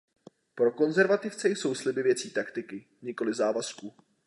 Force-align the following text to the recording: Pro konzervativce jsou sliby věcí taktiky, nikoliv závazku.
Pro 0.55 0.71
konzervativce 0.71 1.49
jsou 1.49 1.75
sliby 1.75 2.03
věcí 2.03 2.31
taktiky, 2.31 2.85
nikoliv 3.01 3.35
závazku. 3.35 3.93